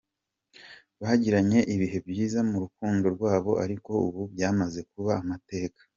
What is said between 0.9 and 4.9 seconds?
Bagiranye ibihe byiza mu rukundo rwabo ariko ubu byamaze